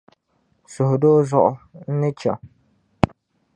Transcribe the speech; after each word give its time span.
Suhudoo 0.73 1.19
zuɣu, 1.29 1.51
n 1.91 1.91
ni 1.99 2.09
chaŋ. 2.19 2.37